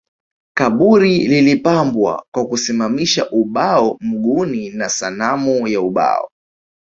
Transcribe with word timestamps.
Kaburi 0.57 1.27
lilipambwa 1.27 2.25
kwa 2.33 2.47
kusimamisha 2.47 3.29
ubao 3.31 3.97
mguuni 4.01 4.69
na 4.69 4.89
sanamu 4.89 5.67
ya 5.67 5.81
ubao 5.81 6.31